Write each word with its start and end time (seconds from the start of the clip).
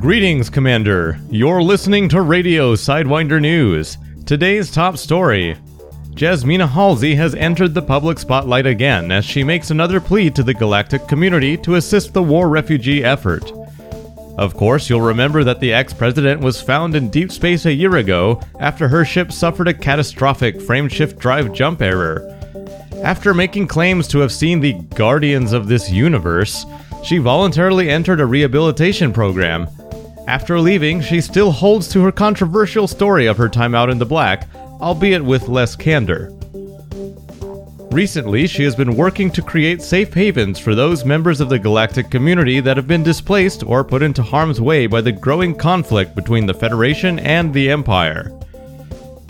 Greetings, 0.00 0.48
Commander. 0.48 1.18
You're 1.30 1.62
listening 1.62 2.08
to 2.08 2.22
Radio 2.22 2.74
Sidewinder 2.74 3.40
News. 3.40 3.98
Today's 4.24 4.70
top 4.70 4.96
story 4.96 5.58
Jasmina 6.12 6.66
Halsey 6.68 7.14
has 7.16 7.34
entered 7.34 7.74
the 7.74 7.82
public 7.82 8.18
spotlight 8.18 8.66
again 8.66 9.12
as 9.12 9.26
she 9.26 9.44
makes 9.44 9.70
another 9.70 10.00
plea 10.00 10.30
to 10.30 10.42
the 10.42 10.54
galactic 10.54 11.06
community 11.06 11.58
to 11.58 11.74
assist 11.74 12.14
the 12.14 12.22
war 12.22 12.48
refugee 12.48 13.04
effort. 13.04 13.52
Of 14.38 14.54
course, 14.54 14.88
you'll 14.88 15.02
remember 15.02 15.44
that 15.44 15.60
the 15.60 15.74
ex 15.74 15.92
president 15.92 16.40
was 16.40 16.62
found 16.62 16.94
in 16.94 17.10
deep 17.10 17.30
space 17.30 17.66
a 17.66 17.74
year 17.74 17.96
ago 17.96 18.40
after 18.58 18.88
her 18.88 19.04
ship 19.04 19.32
suffered 19.32 19.68
a 19.68 19.74
catastrophic 19.74 20.56
frameshift 20.56 21.18
drive 21.18 21.52
jump 21.52 21.82
error. 21.82 22.32
After 23.02 23.34
making 23.34 23.66
claims 23.68 24.08
to 24.08 24.20
have 24.20 24.32
seen 24.32 24.60
the 24.60 24.72
guardians 24.94 25.52
of 25.52 25.68
this 25.68 25.90
universe, 25.90 26.64
she 27.04 27.18
voluntarily 27.18 27.88
entered 27.90 28.20
a 28.20 28.26
rehabilitation 28.26 29.12
program. 29.12 29.68
After 30.26 30.58
leaving, 30.58 31.00
she 31.00 31.20
still 31.20 31.52
holds 31.52 31.88
to 31.88 32.02
her 32.02 32.12
controversial 32.12 32.88
story 32.88 33.26
of 33.26 33.36
her 33.36 33.48
time 33.48 33.74
out 33.74 33.90
in 33.90 33.98
the 33.98 34.04
black, 34.04 34.48
albeit 34.80 35.24
with 35.24 35.48
less 35.48 35.76
candor. 35.76 36.32
Recently, 37.92 38.46
she 38.46 38.64
has 38.64 38.74
been 38.74 38.96
working 38.96 39.30
to 39.30 39.40
create 39.40 39.80
safe 39.80 40.12
havens 40.12 40.58
for 40.58 40.74
those 40.74 41.04
members 41.04 41.40
of 41.40 41.48
the 41.48 41.58
galactic 41.58 42.10
community 42.10 42.58
that 42.60 42.76
have 42.76 42.88
been 42.88 43.04
displaced 43.04 43.62
or 43.62 43.84
put 43.84 44.02
into 44.02 44.22
harm's 44.22 44.60
way 44.60 44.86
by 44.86 45.00
the 45.00 45.12
growing 45.12 45.54
conflict 45.54 46.14
between 46.14 46.46
the 46.46 46.52
Federation 46.52 47.20
and 47.20 47.54
the 47.54 47.70
Empire. 47.70 48.32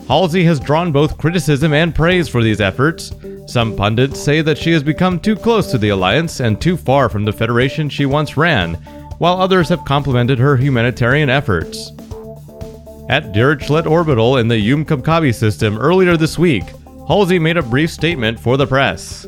Halsey 0.09 0.45
has 0.45 0.59
drawn 0.59 0.91
both 0.91 1.19
criticism 1.19 1.75
and 1.75 1.95
praise 1.95 2.29
for 2.29 2.43
these 2.43 2.61
efforts. 2.61 3.13
Some 3.47 3.77
pundits 3.77 4.21
say 4.21 4.43
that 4.43 4.59
she 4.59 4.73
has 4.73 4.83
become 4.83 5.21
too 5.21 5.37
close 5.37 5.71
to 5.71 5.79
the 5.79 5.91
Alliance 5.91 6.41
and 6.41 6.61
too 6.61 6.77
far 6.77 7.09
from 7.09 7.25
the 7.25 7.33
Federation 7.33 7.89
she 7.89 8.05
once 8.05 8.37
ran, 8.37 8.75
while 9.19 9.41
others 9.41 9.69
have 9.69 9.85
complimented 9.85 10.39
her 10.39 10.57
humanitarian 10.57 11.31
efforts. 11.31 11.93
At 13.09 13.33
Dirichlet 13.33 13.87
Orbital 13.87 14.39
in 14.39 14.49
the 14.49 14.59
Yum 14.59 14.85
system 15.33 15.79
earlier 15.79 16.17
this 16.17 16.37
week, 16.37 16.65
Halsey 17.07 17.39
made 17.39 17.57
a 17.57 17.63
brief 17.63 17.91
statement 17.91 18.41
for 18.41 18.57
the 18.57 18.67
press. 18.67 19.25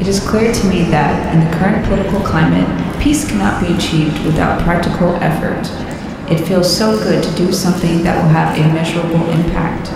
It 0.00 0.08
is 0.08 0.18
clear 0.18 0.52
to 0.52 0.66
me 0.66 0.82
that, 0.90 1.32
in 1.32 1.48
the 1.48 1.56
current 1.56 1.86
political 1.86 2.18
climate, 2.20 3.00
peace 3.00 3.28
cannot 3.28 3.64
be 3.64 3.72
achieved 3.72 4.24
without 4.24 4.60
practical 4.62 5.14
effort. 5.22 5.91
It 6.32 6.48
feels 6.48 6.74
so 6.74 6.96
good 6.96 7.22
to 7.22 7.30
do 7.34 7.52
something 7.52 8.02
that 8.04 8.16
will 8.16 8.30
have 8.30 8.56
a 8.56 8.62
measurable 8.72 9.28
impact. 9.32 9.88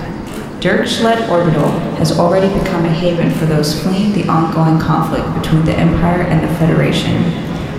Dirichlet 0.62 1.30
Orbital 1.30 1.70
has 1.96 2.18
already 2.18 2.52
become 2.58 2.84
a 2.84 2.90
haven 2.90 3.30
for 3.30 3.46
those 3.46 3.80
fleeing 3.82 4.12
the 4.12 4.28
ongoing 4.28 4.78
conflict 4.78 5.24
between 5.40 5.64
the 5.64 5.72
Empire 5.72 6.28
and 6.28 6.46
the 6.46 6.54
Federation. 6.56 7.22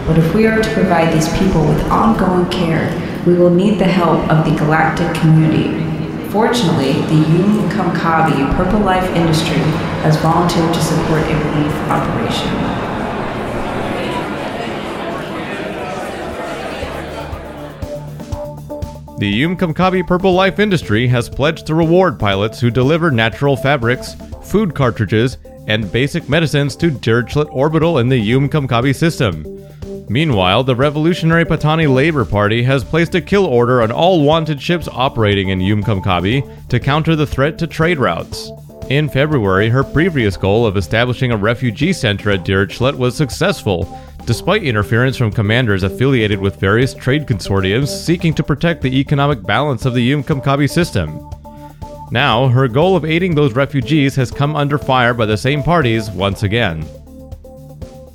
But 0.07 0.17
if 0.17 0.33
we 0.33 0.47
are 0.47 0.59
to 0.59 0.73
provide 0.73 1.13
these 1.13 1.29
people 1.37 1.67
with 1.67 1.83
ongoing 1.91 2.49
care, 2.49 2.89
we 3.27 3.35
will 3.35 3.51
need 3.51 3.77
the 3.77 3.85
help 3.85 4.27
of 4.27 4.43
the 4.43 4.57
galactic 4.57 5.13
community. 5.13 5.77
Fortunately, 6.31 6.93
the 6.93 7.29
Yum 7.29 7.69
Kamcabi 7.69 8.57
Purple 8.57 8.79
Life 8.79 9.07
Industry 9.15 9.61
has 10.01 10.17
volunteered 10.17 10.73
to 10.73 10.81
support 10.81 11.21
a 11.21 11.35
relief 11.45 11.75
operation. 11.93 12.96
The 19.19 19.27
Yum 19.27 19.57
Kamcabi 19.57 20.05
Purple 20.05 20.33
Life 20.33 20.59
Industry 20.59 21.07
has 21.07 21.27
pledged 21.27 21.65
to 21.65 21.73
reward 21.73 22.19
pilots 22.19 22.59
who 22.59 22.69
deliver 22.69 23.09
natural 23.09 23.57
fabrics, 23.57 24.15
food 24.43 24.75
cartridges, 24.75 25.39
and 25.65 25.91
basic 25.91 26.29
medicines 26.29 26.75
to 26.75 26.91
Dirichlet 26.91 27.49
Orbital 27.51 27.97
in 27.97 28.09
the 28.09 28.17
Yum 28.19 28.47
Kamcabi 28.47 28.95
system. 28.95 29.43
Meanwhile, 30.07 30.65
the 30.65 30.75
Revolutionary 30.75 31.45
Patani 31.45 31.91
Labor 31.91 32.25
Party 32.25 32.61
has 32.61 32.83
placed 32.83 33.15
a 33.15 33.21
kill 33.21 33.47
order 33.47 33.81
on 33.81 33.91
all 33.91 34.21
wanted 34.21 34.61
ships 34.61 34.87
operating 34.91 35.49
in 35.49 35.61
Yum 35.61 35.83
Kamcabi 35.83 36.69
to 36.69 36.79
counter 36.79 37.15
the 37.15 37.25
threat 37.25 37.57
to 37.57 37.65
trade 37.65 37.97
routes. 37.97 38.51
In 38.91 39.09
February, 39.09 39.67
her 39.69 39.83
previous 39.83 40.37
goal 40.37 40.63
of 40.63 40.77
establishing 40.77 41.31
a 41.31 41.37
refugee 41.37 41.91
center 41.91 42.29
at 42.29 42.45
Dirichlet 42.45 42.95
was 42.95 43.17
successful, 43.17 43.99
despite 44.27 44.61
interference 44.61 45.15
from 45.15 45.31
commanders 45.31 45.83
affiliated 45.83 46.37
with 46.37 46.59
various 46.59 46.93
trade 46.93 47.25
consortiums 47.25 47.87
seeking 47.87 48.33
to 48.33 48.43
protect 48.43 48.81
the 48.81 48.99
economic 48.99 49.41
balance 49.41 49.85
of 49.85 49.93
the 49.93 50.01
Yum 50.01 50.21
Kamcabi 50.21 50.69
system. 50.69 51.29
Now, 52.11 52.49
her 52.49 52.67
goal 52.67 52.97
of 52.97 53.05
aiding 53.05 53.35
those 53.35 53.53
refugees 53.53 54.17
has 54.17 54.29
come 54.29 54.53
under 54.53 54.77
fire 54.77 55.13
by 55.13 55.25
the 55.25 55.37
same 55.37 55.63
parties 55.63 56.11
once 56.11 56.43
again. 56.43 56.85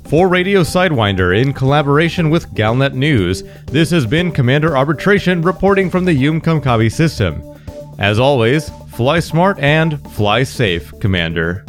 For 0.05 0.27
Radio 0.27 0.61
Sidewinder, 0.61 1.35
in 1.35 1.51
collaboration 1.51 2.29
with 2.29 2.53
Galnet 2.53 2.93
News, 2.93 3.41
this 3.65 3.89
has 3.89 4.05
been 4.05 4.31
Commander 4.31 4.77
Arbitration 4.77 5.41
reporting 5.41 5.89
from 5.89 6.05
the 6.05 6.13
Yum 6.13 6.39
Kamcabi 6.39 6.91
system. 6.91 7.41
As 7.97 8.19
always, 8.19 8.69
fly 8.91 9.19
smart 9.19 9.57
and 9.57 9.99
fly 10.11 10.43
safe, 10.43 10.93
Commander. 10.99 11.65